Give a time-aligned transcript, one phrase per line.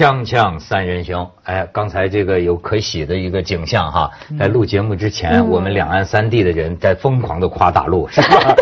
[0.00, 8.56] 锵锵三人行，哎，刚才这个有可喜的一个景象哈，在录节目之前，我们两岸三地的人在疯狂的夸大陆，是吧？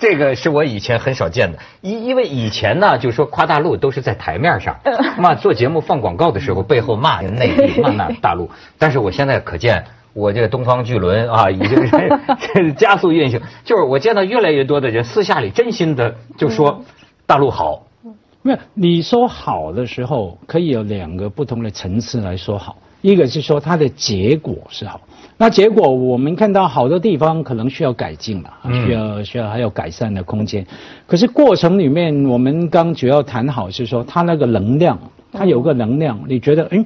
[0.00, 4.76] 这个是我以前很少见的，因因为以前呢，就说夸大陆都是在台面上，
[5.16, 8.50] 骂做节目放广告的时候，背后骂内地，骂那大陆。
[8.80, 16.82] 但是我现在可见，我这个东方巨轮啊，已经是 加速运行，就是我见到越来越多的人私下里真心的就说
[17.26, 17.84] 大陆好。
[18.42, 22.76] 没有，你说好的时候，可以有两个不同的层次来说好。
[23.02, 25.00] 一个是说它的结果是好，
[25.38, 28.50] 那结果我们看到好多地方可能需要改进了，
[28.84, 30.66] 需要需要还有改善的空间。
[31.06, 34.98] 可是过程里面，我们刚主要谈好是说，它那个能量，
[35.32, 36.84] 它有个能量，你觉得，哎，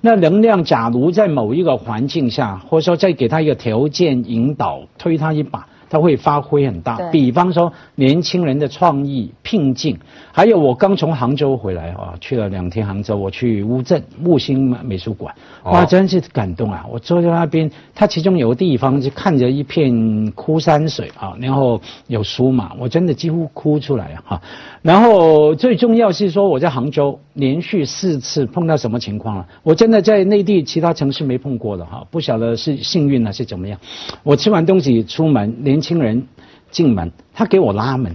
[0.00, 5.68] 那能量假如在某一个环境下，或者说再给它一个条件引导，推它一把。
[5.92, 9.98] 它会发挥很大，比方说年轻人的创意、拼劲，
[10.32, 16.86] 还有我刚从杭州回来啊，去了两天杭州，我去乌镇木星美术馆，哇，真是感动啊！
[16.90, 24.40] 我坐在那边，它其中有个地方就看着一片枯山水啊，然后有书嘛，我真的几乎哭出来啊！
[24.80, 29.46] 然后最重要是说我在杭州连续四次碰到什么情况了？
[29.62, 33.78] 我真的在内地其他城市没碰过的哈，不晓得是幸运还是怎么样？
[34.22, 35.81] 我吃完东西出门连。
[35.82, 36.28] 年轻人
[36.70, 38.14] 进门，他给我拉门，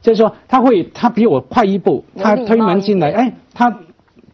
[0.00, 3.80] 就是说他会，他比我快一步，他推门进来，哎，他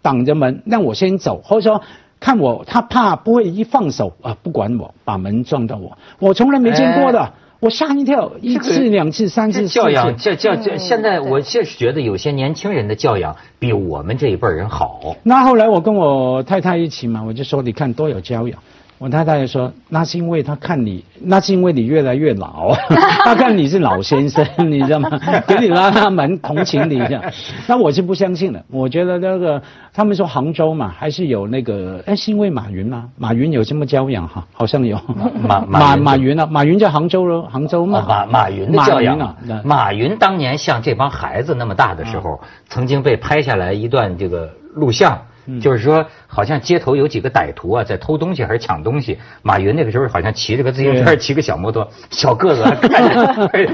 [0.00, 1.82] 挡着门让我先走，或者说
[2.20, 15.16] 看我，他怕不会一放手啊，不管我把门撞到我，我从来没见过的，我吓一跳，一次两次三次教养，教教教，现在我确实觉得有些年轻人的教养比我们这一辈人好。
[15.24, 18.60] 那后来我跟我太太一起嘛，我就说你看多有教养。
[19.02, 22.72] 我太太说：“那是因为他看你，那是因为你越来越老，
[23.24, 25.10] 他看你是老先生，你知道吗？
[25.44, 27.20] 给你拉拉门，同情你一下。
[27.66, 28.64] 那我是不相信的。
[28.70, 29.60] 我觉得那个
[29.92, 33.08] 他们说杭州嘛，还是有那个，哎，是因为马云吗？
[33.18, 34.46] 马云有这么教养哈？
[34.52, 34.96] 好像有
[35.42, 38.04] 马马马云啊，马云在杭州喽，杭州嘛。
[38.08, 45.18] 马马云的教养啊，马云当年像这帮孩子那么大的时候，曾经被拍下来一段这个录像。”
[45.60, 49.18] 就是说，好像街头有几个歹徒啊，在偷东西还是抢东西。
[49.42, 52.64] 马云那个时候好像骑着个自行车，骑个小摩托，小个子，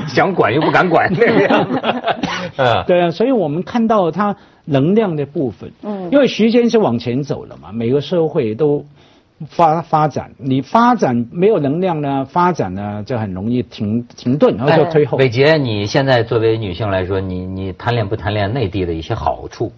[0.09, 1.81] 想管又不敢管那个样子。
[2.57, 8.85] 嗯， 对啊，所以我们看到它能量的部分，嗯，因为时间是往前走了嘛，每个社会都
[9.49, 15.19] 发发展，你发展没有能量呢，发展呢就很容易停停顿，然后就推后。
[15.19, 19.71] 伟杰，你现在作为女性来说，你你贪恋不贪恋内地的一些好处？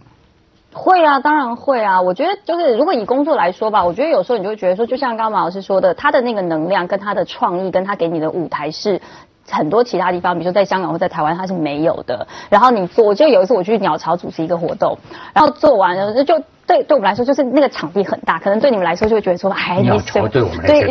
[0.72, 2.00] 会啊，当然会啊。
[2.00, 9.00] 我觉得就是，如果以工作来说吧，我觉得有时候你就会觉得说，就像刚刚马老师说的，他的那个能量跟他的创意，跟他给你的舞台是
[9.48, 12.26] 很多其他地方，比如说在香港或在台湾他是没有的。
[12.48, 14.98] 然后你做，我记得有一次我去鸟巢主持一个活动，
[15.32, 16.40] 然后做完了就。
[16.66, 20.86] 对，对我们来说就是那个场地很大，可能对你们来说就会觉得说，哎，你对对我们 对，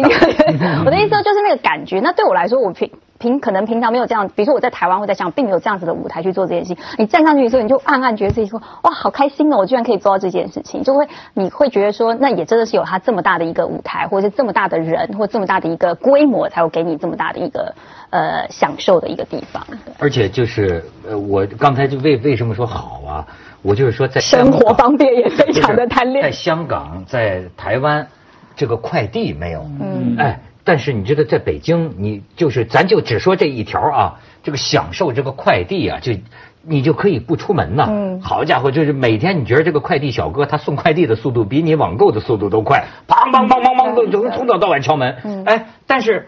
[0.84, 2.02] 我的意思说就是那个感觉。
[2.02, 6.78] 那对我来说，我平平可能平常没有这样，比如说我在台湾或在香港，并没有这样子的舞台去做这件事情。
[6.98, 17.76] 你站上去的时候，你就暗暗觉得自己说，哇，好开心哦，我居然可以做到这件事情，就会你会觉得说，那也真的是有他这么大的一个舞台，或者是这么大的人，或这么大的一个规模，才会给你这么大的一个
[18.10, 19.62] 呃享受的一个地方。
[20.00, 23.28] 而且就是呃，我刚才就为为什么说好啊？
[23.62, 26.24] 我就是说，在生活方便也非常的贪恋。
[26.24, 28.08] 在香港，在台湾，
[28.56, 29.60] 这个快递没有。
[29.82, 30.16] 嗯。
[30.18, 36.14] 哎，但是你知道，在北京，你就是咱就只说这一条啊，这个享受这个快递啊，就
[36.62, 37.88] 你就可以不出门呐。
[37.90, 38.22] 嗯。
[38.22, 45.18] 好家伙，就是每天你觉得这个快递小哥他送快递的速度比你网购的速度都快，砰砰砰砰砰都从从早到晚敲门。
[45.24, 45.44] 嗯。
[45.46, 46.28] 哎，但是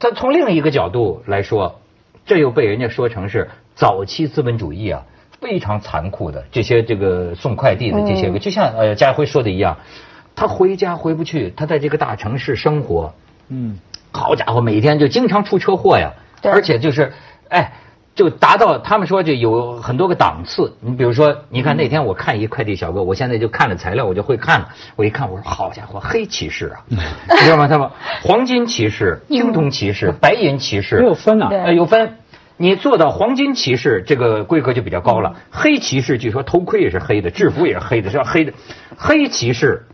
[0.00, 1.78] 他从另一个角度来说，
[2.26, 5.04] 这又被人家说成是早期资本主义啊。
[5.40, 9.78] 非常残酷的这些这个送快递的这些个，就像呃家辉说的一样，
[10.34, 13.14] 他回家回不去，他在这个大城市生活，
[13.54, 13.78] 嗯，
[14.12, 16.12] 好家伙，每天就经常出车祸呀，
[16.42, 17.12] 而且就是，
[17.50, 17.74] 哎，
[18.14, 20.74] 就达到他们说就有很多个档次。
[20.80, 24.68] 你比如说，你看那天我看一快递小哥，我现在就看了材料，我就会看了。
[24.96, 26.96] 我一看，我说好家伙，黑骑士啊，你
[27.44, 27.68] 知道吗？
[27.68, 27.90] 他们
[28.24, 32.16] 黄金骑士、青铜骑士、白银骑士，有分啊，有分。
[32.56, 35.34] 你做到黄金骑士，这个规格就比较高了。
[35.50, 38.52] 黑骑士据说头盔也是黑的，制服也是黑的，是要黑的。
[38.96, 39.86] 黑骑士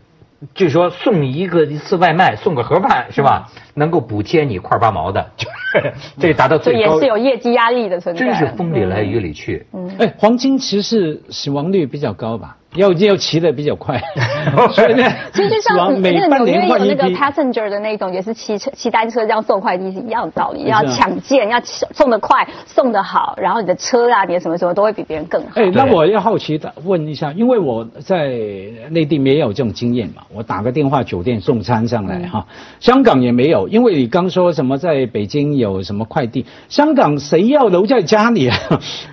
[0.55, 3.49] 据说送一个一次外卖，送个盒饭是吧？
[3.73, 6.79] 能够补贴你块八毛的， 就是这达到最高。
[6.79, 8.25] 这也是有业绩压力的存在。
[8.25, 9.65] 真是风里来雨里去。
[9.73, 9.89] 嗯。
[9.99, 12.55] 哎，黄金其实死亡率比较高吧？
[12.75, 13.99] 要要骑的比较快，
[14.73, 25.49] 所以呢，其实就像往每半那个纽约有那个 passenger 的那种，也是骑车骑单车这样送快递是一样的道理，要抢件，要送得快，送得好，然后你的车啊，你的什么什么都会比别人更好。
[25.55, 28.27] 哎，那我要好奇的问一下，因为我在
[28.91, 32.45] 内地没有这种经验嘛，我打个电话酒店送餐上来哈，
[32.79, 38.57] 香港也没有，因为你刚说什么在北京有什么快递，香港谁要留在家里啊？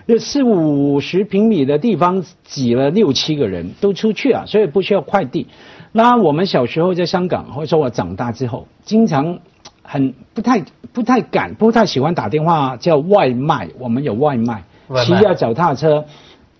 [0.04, 5.46] 那 四五十平米的地方挤了六七个人都出去啊，所以不需要快递。
[5.92, 9.38] 那我们小时候在香港，或者说我长大之后，经常
[9.82, 14.64] 很不太不太敢，不太喜欢打电话叫外卖，我们有外卖，
[15.04, 16.04] 骑着脚踏车。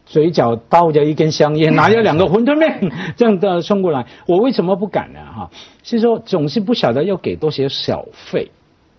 [0.09, 5.19] 嘴角包着一根香烟， 拿着两个馄饨面，这样的送过来，我为什么不敢呢？
[5.35, 5.51] 哈，
[5.83, 8.53] 是说总是不晓得要给多些小费，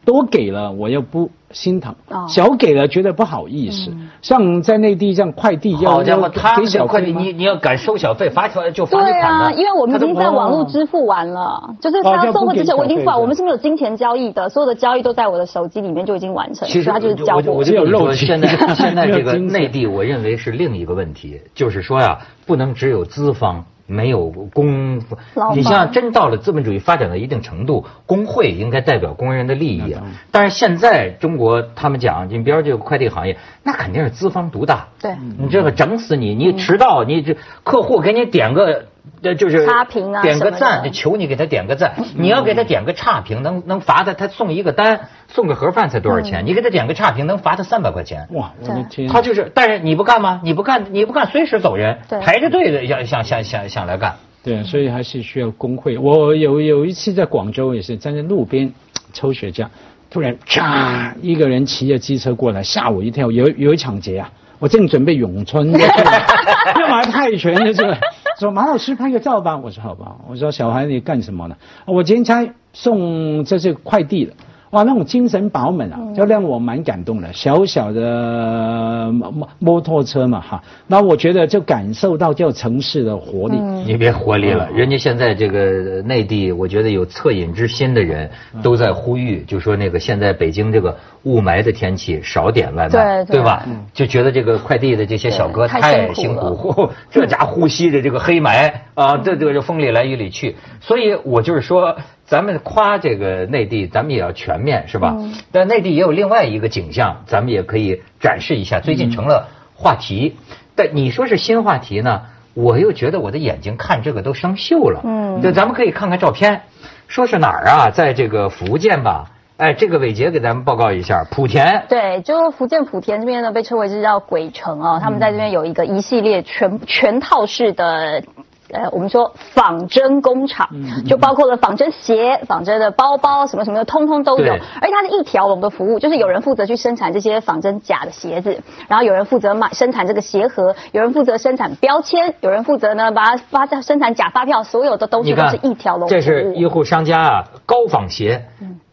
[0.08, 2.26] 多给了我又不心疼，哦。
[2.30, 3.92] 小给了觉得不好意思。
[4.22, 7.22] 像在内地这样快递要好家伙，要他给们这快递，小费吗？
[7.22, 18.26] 你你要敢收小费，罚条就罚对你款啊，因为我们已经在网络支付完了，就是他要送货之前我已经付完，哦我们是没有金钱交易的，所有的交易都在我的手机里面就已经完成，其实他就是交货我就有肉体。
[18.26, 23.66] 现在 现在这个内地，我认为是另一个问题，就是说呀，不能只有资方。
[23.88, 25.02] 没有工
[25.34, 29.96] 劳，方你像真到了资本主义发展到一定程度，工会应该代表工人的利益。
[30.30, 34.90] 但是现在中国他们讲，你比如这个快递行业，那肯定是资方独大。
[35.02, 36.36] 对，你这个整死你！
[36.36, 38.86] 你迟到，你这客户给你点个，
[39.22, 41.94] 呃，就是差评啊点个赞，就求你给他点个赞。
[42.16, 46.46] 你要给他点个差评，能能罚他，他送一个单，送个盒饭才多少钱？
[46.46, 48.28] 你给他点个差评，能罚他三百块钱。
[48.32, 49.08] 哇，我的天！
[49.10, 50.42] 他就是，但是你不干吗？
[50.44, 54.16] 你不干，你不干，随时走人，对排着队的想想想想想来干。
[54.44, 55.98] 对，所以还是需要工会。
[55.98, 58.72] 我有有一次在广州也是站在路边
[59.12, 59.68] 抽雪茄，
[60.10, 63.32] 突然嚓一个人骑着机车过来，吓我一跳。
[63.32, 67.98] 有有一场劫啊，我正准备咏春 要买泰拳的是吧？
[68.40, 70.18] 说马老师拍个照吧，我说好吧。
[70.28, 71.56] 我说小孩你干什么呢？
[71.86, 74.34] 我今天才送这些快递的。
[74.72, 77.32] 哇，那种精神饱满啊，就让我蛮感动的。
[77.32, 83.58] 小小的摩摩摩托车嘛，哈，那我觉得就感受到这城市的活力。
[83.86, 88.30] 你别活力了，人家现在这个内地，我觉得有恻隐之心的人
[88.62, 93.66] 都在呼吁，就说那个现在北京这个雾霾的天气少点外卖，对对吧？
[93.94, 101.96] 就觉得这个快递的这些小哥太太辛辛苦 这家呼吸着这个黑霾啊，这这个风里来雨里去，所以我就是说。
[102.28, 105.16] 咱们夸这个内地，咱们也要全面，是吧？
[105.18, 108.82] 嗯但内地也有另外一个景象，咱们也可以展示一下。
[108.82, 110.36] 最近成了话题，
[110.76, 115.02] 但你说是新话题呢，我又觉得我的眼睛看这个都生锈了。
[115.06, 116.64] 嗯就咱们可以看看照片，
[117.08, 117.92] 说是哪儿啊？
[117.92, 119.32] 在这个福建吧？
[119.56, 121.86] 哎，这个伟杰给咱们报告一下，莆田。
[121.90, 128.22] 对，就是福建莆田这边呢，被称为是叫鬼城啊，他们在这边有一个一系列全全套式的。
[128.70, 130.70] 呃，我们说仿真工厂，
[131.08, 134.54] 就包括了仿真鞋、仿真的包包，什么什么的，通通都有。
[134.54, 146.10] 而且它是一条龙的服务，就是有人负责去生产这些仿真假的鞋子，然后有人负责买生产这个鞋盒，有人负责生产标签，有人负责呢把它发生产假发票，所有的东西都是一条龙。
[146.10, 148.48] 这是一户商家啊，高仿鞋，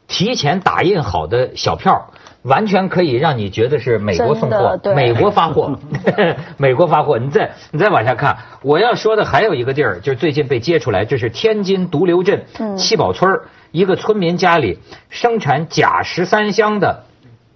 [0.07, 2.11] 提前打印好的小票。
[2.45, 5.79] 完全可以让你觉得是美国送货，美国发货，
[6.57, 7.19] 美国发货。
[7.19, 13.43] 你再你再往下看，我要说的还有一个地儿，就是最近被揭出来，这是天津独流镇嗯七宝村儿
[13.73, 17.05] 一个村民家里生产假十三香的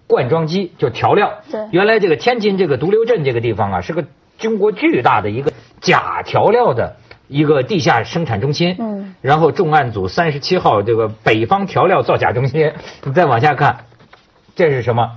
[0.07, 1.33] 灌装机，就调料。
[1.51, 4.05] 对原来这个天津这个独流镇这个地方啊，是个
[4.39, 5.53] 中国巨大的一个
[5.83, 6.97] 假调料的
[7.29, 8.75] 一个地下生产中心。
[8.79, 12.73] 嗯，然后重案组三十七号这个北方调料造假中心，
[13.05, 13.85] 你再往下看，
[14.59, 15.09] 这是什么？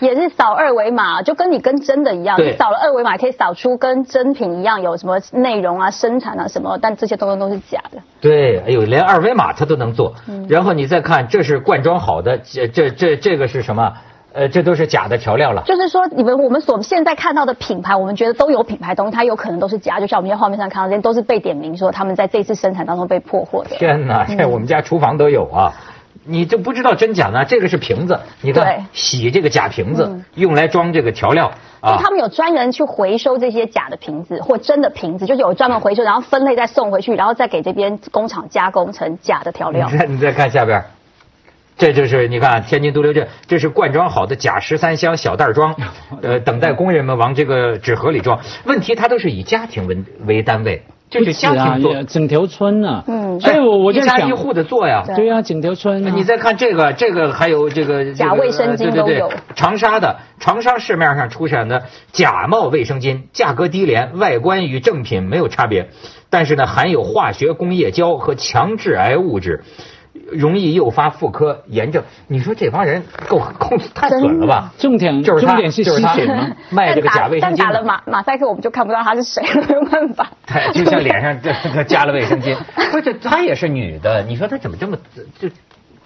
[0.00, 8.00] 也是扫二维码，就跟你跟真的一样，对你扫了二维码可以扫出跟真品一样有什么内容啊、生产啊什么，但这些东西都是假的。
[8.22, 10.14] 对，哎呦，连二维码它都能做。
[10.28, 13.92] 嗯然后你再看，这是灌装好的，这这这这个是什么？
[14.32, 15.62] 呃，这都是假的调料了。
[15.66, 23.70] 就是说，你们我们所现在看到的品牌，我们觉得都有品牌东西，它有可能都是假，就像我们在画面上看到这些，都是被点名说他们在这次生产当中被破获的。
[23.70, 25.72] 天哪，这我们家厨房都有啊！
[26.30, 27.42] 你就不知道真假呢？
[27.44, 31.50] 这个是瓶子，你看洗这个假瓶子嗯，用来装这个调料
[31.82, 32.00] 因为啊。
[32.02, 39.98] 他们有专人去回收这些假的瓶子或真的瓶子，就是有专门回收，然后分类再送回去，然后再给这边工厂加工成假的调料你。
[39.98, 40.84] 再你再看下边儿，
[41.78, 45.76] 这就是你看天津都留镇，这是灌装好的假十三香小袋装，
[46.20, 48.40] 呃，等待工人们往这个纸盒里装。
[48.64, 53.04] 问题它都是以家庭为为单位，就是家庭做，整条村呢。
[53.06, 55.04] 嗯，所以我我就想一家一户的做呀。
[55.14, 56.16] 对呀，整条村。
[56.16, 59.32] 你再看这个，这个还有这个假卫生巾都有。
[59.54, 65.90] 长沙的长沙市面上出产的假冒卫生巾，价格低廉，外观与正品没有差别，
[66.28, 69.62] 但是呢，含有化学工业胶和强致癌物质。
[70.32, 74.72] 容易诱发妇科炎症，你说这帮人够够太损了吧？
[74.78, 76.48] 重点就是他点是吸血吗？
[76.70, 80.30] 卖这个假卫生巾，但打了马马赛克，我们就看不到他是谁了， 没有办法。
[80.46, 82.56] 对，就像脸上这加了卫生巾，
[82.90, 84.96] 不是她也是女的，你说她怎么这么
[85.38, 85.48] 就？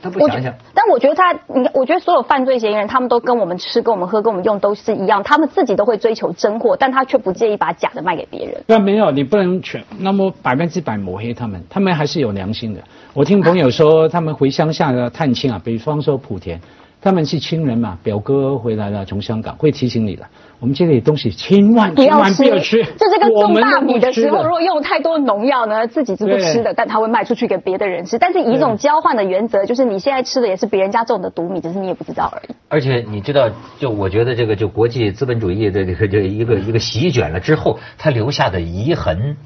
[0.04, 8.64] 他不想想，但我觉得他，你看，我觉得所有犯罪嫌疑人，他们都跟我们吃、跟我们喝、跟我们用都是一样，他们自己都会追求真货，但他却不介意把假的卖给别人。
[8.66, 12.80] 那没有，你不能全那么百分之百抹黑他们，他们还是有良心的。
[13.14, 16.58] 我听朋友说，他们回乡下的探亲啊，比方说莆田。
[17.02, 20.24] 他们是亲人嘛，表哥回来了，从香港会提醒你的。
[20.60, 22.82] 我们这里东西千万千万不要吃。
[22.84, 28.18] 就这个种大米的时候，如果用太多农药呢，自己是不吃的，但他会卖出去给别的人吃。
[28.18, 32.54] 但是以一种交换的原则，就是你现在吃的也是别人家种的毒米，只是你也不知道而已。
[32.68, 39.36] 而且你知道，就我觉得这个就国际资本主义的这个这一个一个席卷了之后，它留下的遗痕。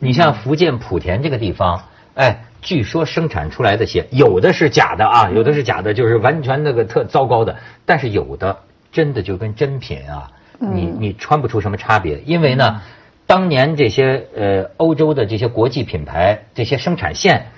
[0.00, 1.80] 你像福建莆田这个地方，
[2.14, 2.44] 哎。
[2.66, 7.56] 据说生产出来的鞋有的是假的啊，有的是假的，就是完全那个特糟糕的。
[7.84, 12.20] 但是有的真的就跟真品啊，你你穿不出什么差别。
[12.24, 12.80] 因为呢，
[13.26, 17.48] 当年这些呃欧洲的这些国际品牌这些生产线，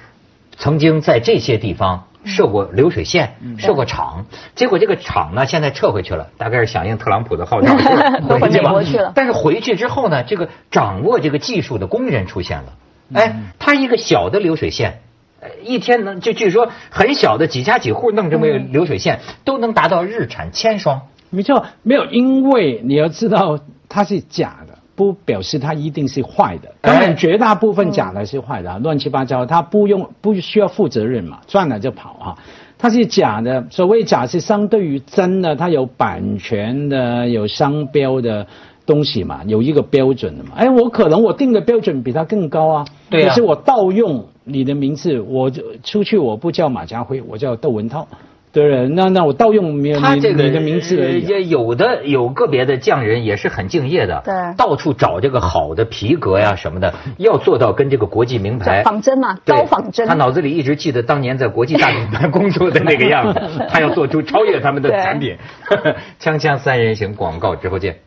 [0.57, 4.27] 曾经在这些地方设过流水线，设过厂。
[4.57, 7.77] 结果这个厂呢现在撤回去了，大概是响应特朗普的号召，
[8.27, 9.13] 回美国去了。
[9.15, 12.73] 但是回去之后呢，这个掌握这个技术的工人出现了。
[13.13, 15.01] 哎，它一个小的流水线，
[15.63, 21.03] 一天能就据说很小的几家几户弄这么个流水线，都能达到日产千双。
[21.31, 23.59] 没错，没有，因为你要知道
[23.89, 26.75] 它是假的，不表示它一定是坏的。
[26.81, 32.39] 当然，绝大部分假的是坏的，乱七八糟，它不用不需要负责任嘛，赚了就跑啊。
[32.79, 38.47] 它是假的，所谓假是相对于真的，它有版权的，有商标的。
[38.87, 40.51] 东西嘛，有一个标准的嘛。
[40.57, 42.85] 哎，我可能我定的标准比他更高啊。
[43.11, 48.07] 对可是我盗用你的名字，我就出去我不叫马家辉，我叫窦文涛。
[48.53, 51.51] 对那那我盗用没有你的名字而已。
[51.51, 60.07] 有的有个别的匠人也是很敬业的，对，到处找这个好的皮革呀什么的，要做到跟这个国际名牌仿真嘛，高仿真。
[60.09, 65.37] 他脑子里一直记得当年在国际大品牌工作的那个样子， 他要做出超越他们的产品。
[66.19, 67.99] 锵锵三人行广告之后见。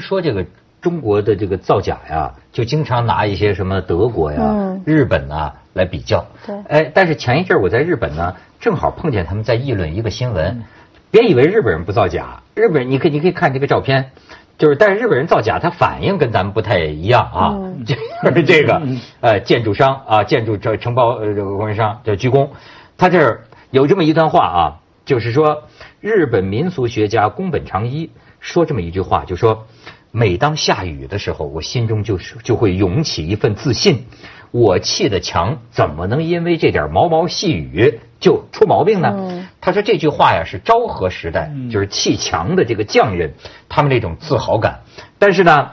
[0.00, 0.44] 说这个
[0.80, 6.26] 中国的这个造假呀，就经常拿一些什么德国呀、日本呐来比较。
[6.46, 6.56] 对。
[6.68, 10.62] 哎，但是前一阵我在日本呢，正好碰见他们在议论一个新闻。
[11.10, 14.12] 别以为日本人不造假，日本人你可以你可以看这个照片，
[14.56, 17.58] 就是但是日本人造假，他反应跟咱们不太一样啊。
[17.84, 17.94] 就
[18.34, 18.80] 是 这个
[19.20, 22.48] 呃建筑商啊，建筑这承包呃这个供应商叫鞠躬，
[22.96, 24.60] 他这儿有这么一段话啊，
[25.04, 25.64] 就是说
[26.00, 28.10] 日本民俗学家宫本长一。
[28.42, 29.66] 说这么一句话，就说
[30.12, 34.06] 每当下雨的时候，我心中就是就会涌起一份自信。
[34.50, 39.46] 我砌的墙怎么能因为这点毛毛细雨就出毛病呢？
[39.60, 43.34] 他说这句话呀是昭和时代就是砌墙的这个匠人
[43.68, 44.80] 他们那种自豪感。
[45.20, 45.70] 但是呢，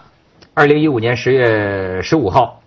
[0.53, 2.61] 二零一五年十月十五号，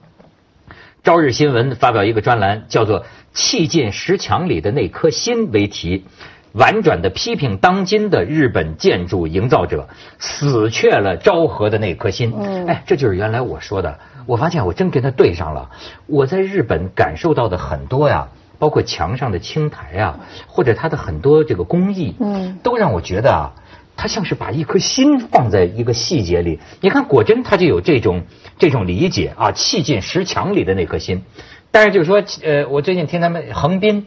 [1.05, 6.05] 《朝日新闻》发表一个专栏，叫做“砌进石墙里的那颗心”为题。
[6.53, 9.89] 婉转的批评当今的日本建筑营造者，
[10.19, 12.35] 死却了昭和的那颗心。
[12.67, 13.99] 哎，这就是原来我说的。
[14.27, 15.71] 我发现我真跟他对上了。
[16.07, 18.29] 我在日本感受到的很多呀，
[18.59, 23.53] 包括墙上的青苔啊，或者它的很多这个工艺，嗯，都让我觉得啊，
[23.97, 26.59] 他像是把一颗心放在一个细节里。
[26.81, 28.23] 你看果真，他就有这种
[28.59, 31.23] 这种理解啊，砌进石墙里的那颗心。
[31.71, 34.07] 但是就是说，呃，我最近听他们横滨，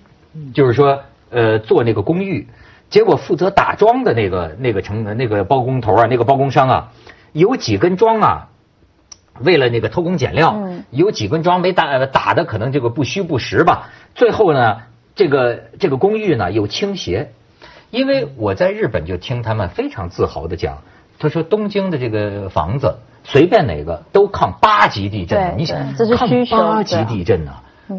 [0.54, 1.04] 就是说。
[1.34, 2.48] 呃，做那个公寓，
[2.90, 6.92] 结果负责打桩的那个那个成那个包工头啊，那个包工商啊，
[7.32, 8.50] 有几根桩啊，
[9.40, 10.56] 为了那个偷工减料，
[10.92, 13.90] 有几根桩没打打的可能这个不虚不实吧。
[14.16, 14.84] 最后呢，
[15.16, 17.32] 这个这个公寓呢有倾斜，
[17.90, 20.84] 因为我在日本就听他们非常自豪的讲，
[21.18, 25.80] 他说东京的这个房子随便哪个都抗八级地震，你想
[26.16, 27.54] 抗八级地震呢、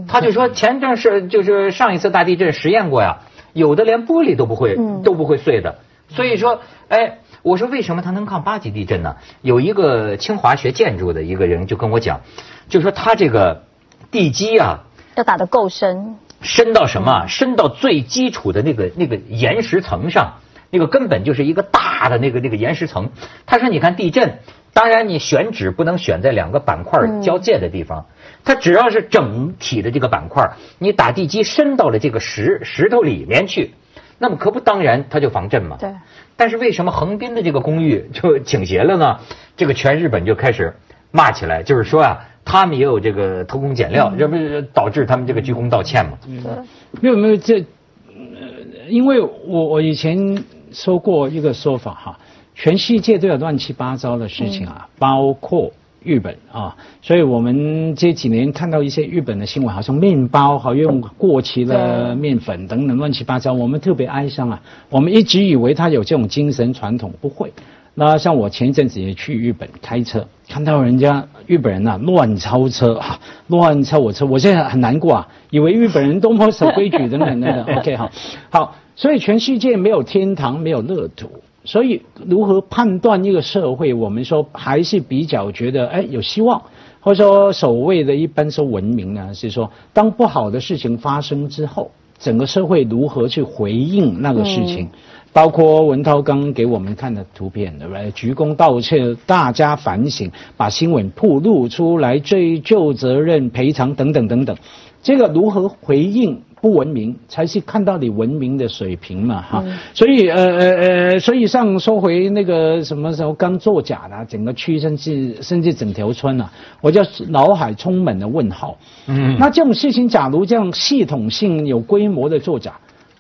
[0.09, 3.19] 他就说前阵是就是上一次大地震实验过呀，
[3.53, 9.17] 有的连玻璃都不会、嗯都不会碎的，所以说，哎，我说为什么它能抗八级地震呢？
[9.43, 12.21] 有一个清华学建筑的一个人就跟我讲，
[12.69, 13.65] 就说他这个
[14.11, 14.85] 地基啊。
[15.17, 17.27] 要打得够深，深到什么啊？
[17.29, 23.11] 深到最基础的那个那个岩石层上，那个根本就是一个大的那个那个岩石层。
[23.47, 24.39] 他说：“你看地震，
[24.73, 28.07] 当然你选址不能选在两个板块交界的地方，
[28.45, 33.73] 它只要是整体的这个板块，你打地基深到了这个石石头里面去，
[34.19, 35.77] 那么可不当然它就防震嘛。
[35.81, 35.91] 对。
[36.37, 39.21] 但是为什么横滨的这个公寓就倾斜了呢？
[39.57, 40.75] 这个全日本就开始
[41.13, 46.19] 骂起来，就是说啊，他们也有这个偷工减料，这不是导致他们这个鞠躬道歉吗？
[46.27, 46.67] 嗯，
[47.01, 52.19] 没有没有这，呃，因为我我以前说过一个说法哈，
[52.57, 55.73] 全世界都有乱七八糟的事情啊，包括
[56.05, 67.53] 日本啊，所以我们这几年看到一些日本的新闻，好像面包好像用过期的面粉等等乱七八糟，我们特别哀伤啊，我们一直以为他有这种精神传统，不会。
[67.97, 77.77] 那像我前一阵子也去日本开车，看到人家日本人呐、乱超车啊， 乱超我车，我现在很难过啊，以为日本人多么守规矩等等等等。
[77.77, 78.11] OK，好，
[78.51, 81.31] 好，所以全世界没有天堂，没有乐土。
[81.65, 86.63] 所以如何判断一个社会，我们说还是比较觉得哎有希望，
[87.01, 94.89] 或者说所谓的一般说文明呢，是说当不好的事情发生之后，整个社会如何去回应那个事情。
[95.33, 98.09] 包括文涛刚给我们看的图片，对不对？
[98.13, 104.57] 鞠躬道歉，大家反省，把新闻曝露出来，追究责任、赔偿等等等等。
[105.05, 109.63] 这个如何回应不文明，才是看到你文明的水平嘛，哈。
[109.93, 118.79] 所以呃呃呃，所以上说回那个什么时候刚作假的、整个区甚至甚至整条村啊，我就脑海充满了问号。
[119.07, 122.73] 嗯那这种事情，假如这样系统性有规模的作假，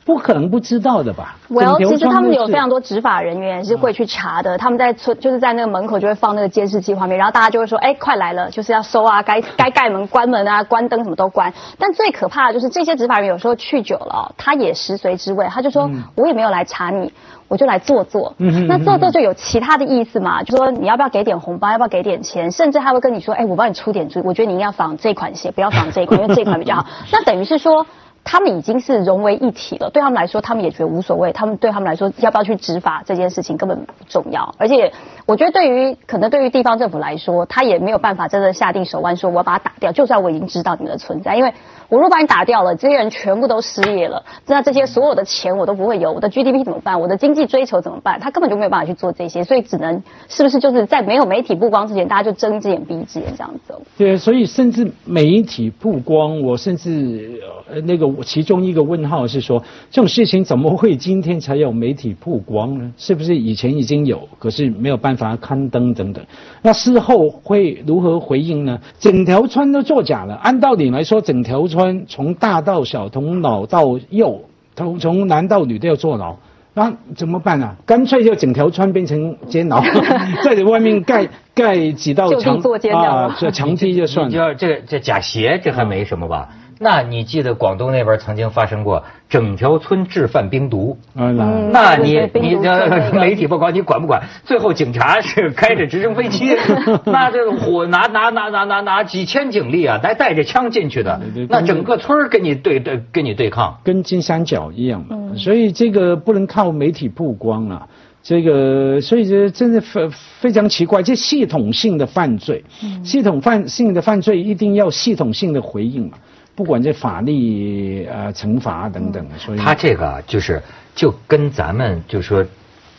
[0.04, 11.52] 不可能不知道的吧？Well，其实他们有非常多执法人员是会去查的，他们在村就是在那个门口就会放那个监视器画面，然后大家就会说，哎，快来了，就是要搜啊，该 该盖门、关门啊、关灯什么都关。
[11.78, 17.12] 但最可怕的就是这些执法人员有时候去久了哦、他也食髓知味，他就说、我也没有来查你。
[17.46, 26.86] 我就来做做，那做做就有其他的意思嘛，就说你要不要给点红包，要不要给点钱，甚至他会跟你说，哎，我帮你出点主意，我觉得你应该仿这款鞋，不要仿这款，因为这款比较好。
[27.12, 27.86] 那等于是说。
[28.24, 31.32] 他们已经是融为一体了，对他们来说，他们也觉得无所谓。
[31.32, 34.54] 他们对他们来说，要不要去执法这件事情根本不重要。
[34.58, 34.92] 而且，
[35.26, 39.92] 我觉得对于可能对于地方政府来说，他也没有办法真的下定手腕说我要把它打掉。
[39.92, 41.52] 就算我已经知道你们的存在，因为
[41.94, 47.00] 我如果把你打掉了，这些人全部都失业了，那这些所有的钱我都不会有，我的 GDP 怎么办？
[47.00, 48.18] 我的经济追求怎么办？
[48.18, 53.80] 他根本就没有办法去做这些，所以只能是不是就是在没有媒体曝光之前，大家就睁一只眼闭一只眼这样走。
[53.96, 57.40] 对，所以甚至媒体曝光，我甚至
[57.72, 62.92] 呃那个其中一个问号是说，这种事情怎么会今天才有媒体曝光呢？
[62.96, 66.24] 是不是以前已经有，可是没有办法刊登等等？
[66.60, 68.80] 那事后会如何回应呢？
[68.98, 74.42] 整条村都作假了，按道理来说，整条村从大到小，从老到幼，
[74.76, 76.36] 从从男到女都要坐牢。
[76.76, 77.76] 那怎么办啊？
[77.86, 79.80] 干脆就整条村变成监牢，
[80.42, 82.58] 在外面盖盖几道墙
[82.92, 84.54] 啊，这墙壁就算你了。
[84.54, 86.48] 就这这假鞋，这还没什么吧？
[86.78, 90.98] 那你记得广东那边曾经发生过整条村制贩冰毒？
[91.14, 94.22] 啊，那嗯那你你这 媒体曝光，你管不管？
[94.44, 96.56] 最后警察是开着直升飞机，
[97.06, 103.78] 那这个火拿拿拿拿拿拿几千警力啊，来带着枪进去的对对，那整个村儿跟你对对跟你对抗。
[103.84, 107.88] 跟金三角一样嘛，所以这个不能靠媒体曝光啊。
[108.26, 110.08] 这个，所以这真的非
[110.40, 112.64] 非常奇怪，这系统性的犯罪，
[113.04, 116.16] 系统犯性的犯罪一定要系统性的回应嘛，
[116.54, 120.62] 不管这法律呃惩罚等等，所以他这个就是
[120.94, 122.46] 就跟咱们就说，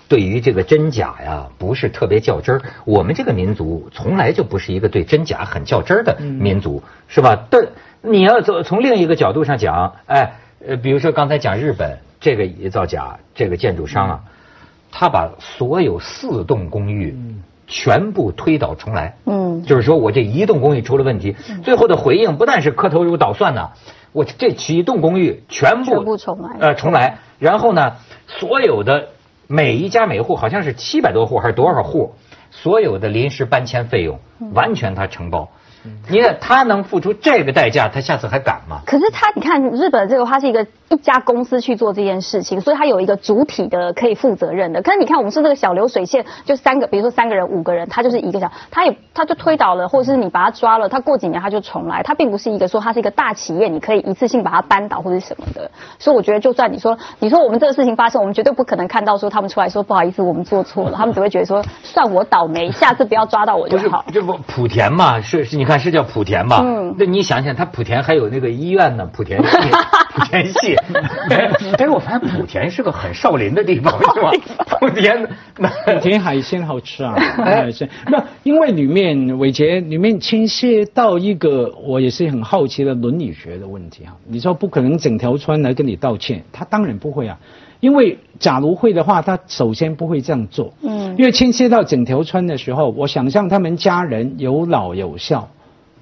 [0.07, 2.61] 对于这个真假呀，不是特别较真儿。
[2.83, 7.47] 我们这个民族从来就不是一个对真假很较真儿的民族，是吧？
[7.49, 7.65] 但
[8.01, 10.33] 你要从从另一个角度上讲，哎，
[10.67, 14.23] 呃，比如说刚才讲日本这个也造假，这个建筑商啊，
[14.91, 17.17] 他把所有四栋公寓
[17.67, 19.17] 全部推倒重来。
[19.25, 23.71] 嗯，就是说我这一栋公寓出了问题，最后的回应不但是磕头如捣蒜呢，
[24.12, 27.17] 我这几栋公寓全部全部重来呃，重来。
[27.39, 27.97] 然后呢，
[28.28, 29.10] 所有的
[29.47, 32.13] 每一家每户好像是七百多户还是多少户，
[32.49, 34.19] 所有的临时搬迁费用
[34.54, 35.49] 完全他承包。
[36.09, 38.81] 你看他能付出这个代价，他下次还敢吗？
[38.85, 44.81] 可是他，你看日本这个，它是一个一家公司去做这件事情，所以他有一个主体的可以负责任的。
[44.81, 55.69] 可是你看，我们是这个小流水线，就三个，比如说三个人、五个人，他就是一个小，他也他就推倒了，或者是你把他抓了，他过几年他就重来，他并不是一个说他是一个大企业，你可以一次性把他扳倒或者什么的。
[55.99, 64.05] 所以我觉得，就算你说你说我们这个事情发生，我们绝对不可能看到说他们出来说不好意思，我们做错了，他们只会觉得说算我倒霉，下次不要抓到我就好。
[64.13, 65.19] 这不莆田嘛？
[65.19, 66.61] 是是，你看是叫莆田吧？
[66.65, 66.95] 嗯。
[66.97, 69.49] 那你想想，他莆田还有那个医院呢，莆田系，
[70.15, 70.75] 莆田系。
[71.77, 74.31] 哎，我发现莆田是个很少林的地方， 是吧？
[74.81, 77.89] 莆田，莆田海鲜好吃啊，海鲜。
[78.07, 84.15] 那因为里面伟杰里面牵涉到一个我也是很好奇的伦理学的问题啊。
[84.27, 87.38] 你说不可能整条村来跟你道歉，他当然不会啊。
[87.81, 90.73] 因为假如会的话，他首先不会这样做。
[90.81, 91.15] 嗯。
[91.17, 95.49] 因为牵涉到整条村的时候，我想象他们家人有老有少，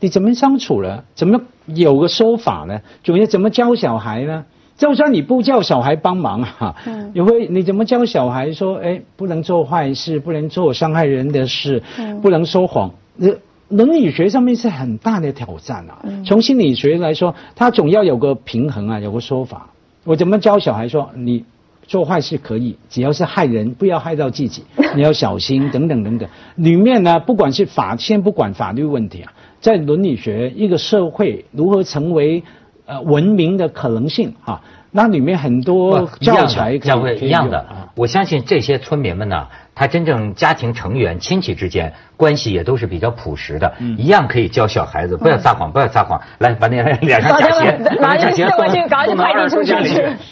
[0.04, 1.06] 你怎么相处了？
[1.16, 2.82] 怎么有个说法呢？
[3.04, 4.44] 主要怎么教小孩呢？
[4.76, 6.76] 就算你不叫小孩帮忙哈，
[7.14, 11.82] 也会你怎么教小孩说，哎，不能做坏事，不能做伤害人的事，
[12.22, 12.92] 不能说谎。
[13.18, 13.40] 这
[13.70, 16.04] 伦理学上面是很大的挑战啊。
[16.26, 19.70] 从心理学来说，他总要有个平衡啊，有个说法。
[20.04, 21.46] 我怎么教小孩说，你
[21.88, 26.28] 做坏事可以，只要是害人，不要害到自己，你要小心等等等等。
[26.56, 29.32] 里面呢，不管是法，先不管法律问题啊，
[29.64, 32.44] 在伦理学，一个社会如何成为。
[32.86, 34.60] 呃，文明的可能性啊，
[34.92, 37.66] 那里面很多教材将会一样的。
[37.96, 46.22] 我相信这些村民们呢，他真正家庭成员、亲戚之间关系也都是比较朴实的，一样可以教小孩子不要撒谎，不要撒谎。
[46.40, 47.72] 来，把那脸上假鞋，
[48.02, 49.74] 拿假鞋送去，赶紧快递出去。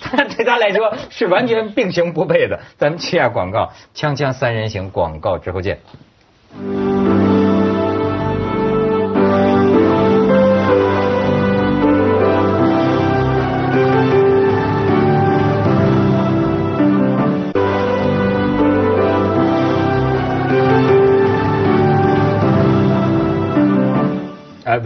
[0.01, 2.59] 他对他来说是完全并行不悖的。
[2.77, 5.79] 咱们切下广告，锵锵三人行广告之后见。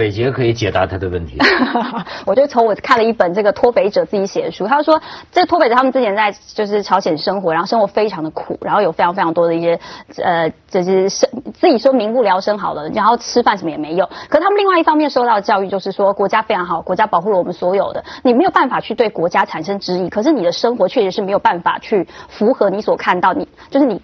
[0.06, 1.40] 伟杰可以解答他的问题。
[2.28, 9.80] 我就从我看了一本这个脱北者自己写的书，他说这脱北者他们之前在就是朝鲜生活，然后生活非常的苦，然后有非常非常多的一些
[10.24, 11.28] 呃，就是生
[11.60, 14.08] 自己说民不聊生好了，然后吃饭什么也没有。
[14.30, 20.08] 可他们另外一方面受到的教育就是说国家非常好，国家保护了我们所有的，你没有办法去对国家产生质疑。
[20.10, 24.00] 可是你的生活确实是没有办法去符合你所看到，你就是你。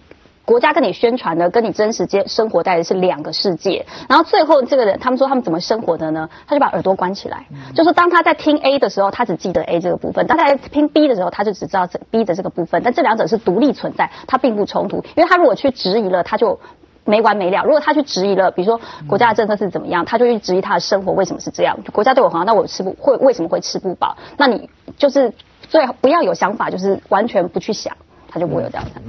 [0.52, 3.86] 国家跟你宣传的，跟你真实接生活在的是两个世界。
[4.10, 6.30] 然后最后这个人，他们说他们怎么生活的呢？
[6.46, 12.82] 他就把耳朵关起来，就是当他在听 A 的时候，他只记得 A 这个部分；当他在听 B 的时候，他就只知道 B 的这个部分。
[12.84, 14.98] 但这两者是独立存在，它并不冲突。
[15.16, 16.60] 因为他如果去质疑了，他就
[17.06, 17.64] 没完没了。
[17.64, 21.78] 如果他去质疑了，比如说国家的政策是怎么样，他就去质疑他的生活为什么是这样。
[21.94, 24.18] 国家对我好，那我吃不会为什么会吃不饱？
[24.36, 25.32] 那你就是
[25.70, 27.96] 最好不要有想法，就是完全不去想。
[28.34, 29.02] 他就不会有这样的。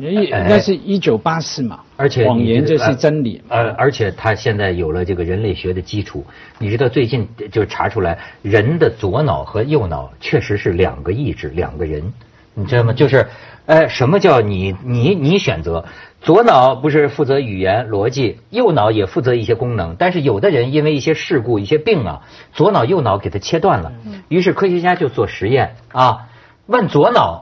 [0.49, 3.41] 那是一九八四嘛，而且谎言就是真理。
[3.49, 6.27] 呃，而且他现在有了这个人类学的基础。
[6.59, 12.13] 你知道最近就查出来，人的左脑和右脑确实是两个意志，两个人，
[12.55, 12.93] 你知道吗？
[12.93, 13.29] 就是，
[13.67, 15.85] 哎，什么叫你你你选择？
[16.21, 19.95] 左脑不是负责语言逻辑，右脑也负责一些功能。
[19.97, 23.93] 但是有的人因为一些事故、一些病啊，左脑右脑给他切断了。
[24.29, 26.27] 于是科学家就做实验啊，
[26.67, 27.42] 问左脑。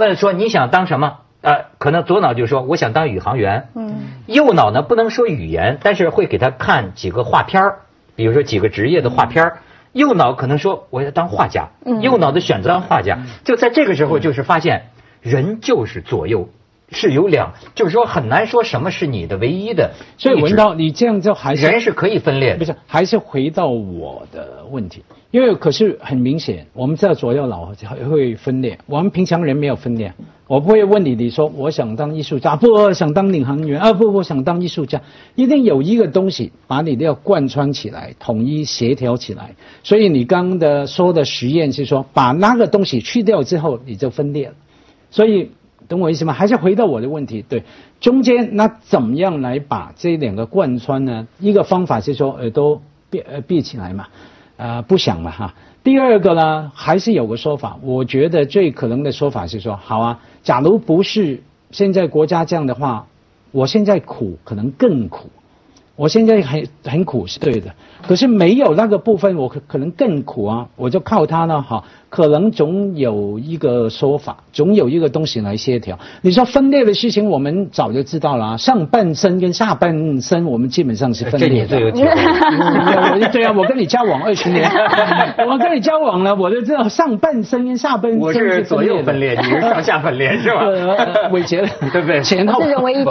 [0.00, 1.18] 问说你想当什么？
[1.42, 3.68] 呃，可能左脑就说我想当宇航员。
[3.74, 3.94] 嗯。
[4.26, 7.78] 右脑呢不能说语言，但是会给他看几个画片儿，
[8.16, 9.58] 比如说几个职业的画片儿。
[9.92, 11.68] 右脑可能说我要当画家。
[11.84, 12.00] 嗯。
[12.00, 14.86] 右脑的选择当画家，就在这个时候就是发现
[15.20, 16.48] 人就是左右
[16.90, 19.90] 是有两，就是说很难说什么是你的唯一的。
[20.16, 22.74] 所以文涛，你这样就还是人是可以分裂的，不是？
[22.86, 25.04] 还是回到我的问题。
[25.30, 27.72] 因为可是很明显，我们知道左右脑
[28.10, 28.78] 会分裂。
[28.86, 30.12] 我们平常人没有分裂。
[30.48, 35.00] 我不会问你，你说我想当艺术家，不想当领航员啊，不不想当艺术家，
[35.36, 39.54] 一定有一个东西把你都要贯穿起来，统一协调起来。
[39.84, 44.54] 所以你刚的说的实验是说，把那个东西去掉之后，你就分裂了。
[45.12, 45.52] 所以
[45.88, 46.32] 懂我意思吗？
[46.32, 47.62] 还是回到我的问题，对，
[48.00, 51.28] 中间那怎么样来把这两个贯穿呢？
[51.38, 54.08] 一个方法是说耳朵闭呃闭起来嘛。
[54.60, 55.54] 呃，不想了哈。
[55.82, 63.06] 第二个呢，还是有个说法，我觉得最可能的说法是说，好啊，假如不是现在国家这样的话，
[63.52, 65.30] 我现在苦可能更苦，
[65.96, 67.74] 我现在很很苦是对的，
[68.06, 75.98] 可是没有那个部分，我可可能更苦啊，我就靠他呢哈，可能总有一个说法，总有一个东西来协调。
[76.22, 81.78] 你说分裂的事情，我们早就知道了，上半身跟下半身我们基本上是分裂的。
[83.30, 84.68] 对啊，我跟你交往二十年，
[85.48, 90.66] 我跟你交往了，我就知道上半身跟下半身我是左右分裂，你是上下分裂是吧？
[91.30, 92.20] 伟杰，对不对？
[92.22, 92.60] 前后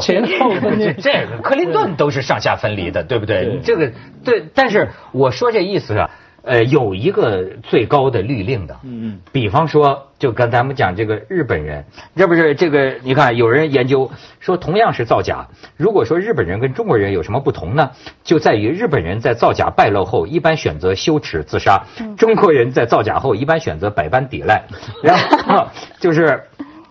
[0.02, 0.94] 前后分裂。
[1.00, 3.60] 这个克林顿都是上下分离的，对不对？
[3.64, 3.90] 这个
[4.26, 6.10] 对，但是我说这意思啊。
[6.44, 12.96] 呃，有一个最高的律令的，嗯嗯，比方说，就跟咱们讲这个日本人，这不是这个？
[13.04, 17.92] 你看，有人研究说，同样是造假，如果说日本人跟中国人有什么不同呢？
[18.24, 21.86] 就在于日本人在造假败露后，一般选择羞耻自杀；
[22.18, 24.64] 中国人在造假后，一般选择百般抵赖。
[25.04, 25.68] 然后
[26.00, 26.44] 就是，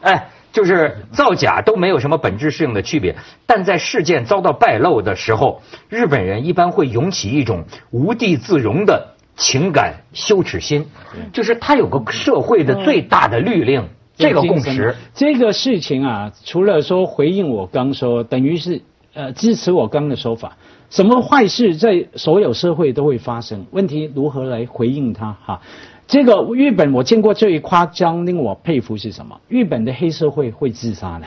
[0.03, 9.15] 哎，就是造假都没有什么本质性的区别，但在事件遭到败露的时候，日本人一般会涌起一种无地自容的。
[9.39, 10.85] 情感羞耻心，
[11.33, 13.85] 就是他有个社会的最大的律令，
[14.17, 14.97] 这个共识。
[15.15, 18.83] 这个事情啊，除了说回应我刚说，等于是
[19.15, 20.57] 呃支持我刚的说法，
[20.91, 25.63] 什么坏事在所有社会都会发生，问题如何来回应它哈？
[26.09, 29.41] 这个日本我见过最夸张令我佩服是什么？
[29.47, 31.27] 日本的黑社会会自杀的。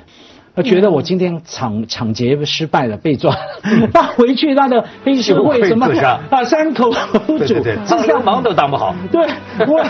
[0.53, 3.33] 他觉得我今天抢抢劫失败了，被抓，
[3.93, 5.87] 他回去他的黑社会什么
[6.29, 6.91] 啊，三口
[7.47, 7.55] 主，
[7.87, 8.93] 当流氓都当不好。
[9.11, 9.25] 对，
[9.65, 9.83] 我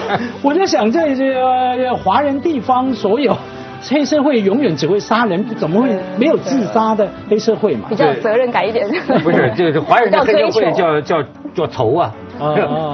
[0.44, 3.36] 我就想这这华人地方所有
[3.90, 7.88] 黑社会永远只会杀人，怎么会没有自杀的黑社会嘛？
[7.90, 8.88] 比较有责任感一点。
[9.24, 11.24] 不是，就是华人的黑社会叫叫
[11.56, 12.14] 叫仇啊，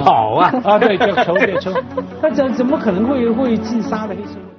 [0.02, 0.50] 跑啊。
[0.64, 1.72] 啊，对，叫仇叫仇，
[2.22, 4.57] 那怎怎么可能会会自杀的黑社会？